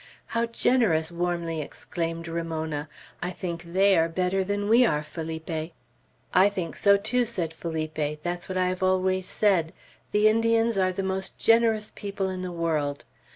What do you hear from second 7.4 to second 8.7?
Felipe. "That's what I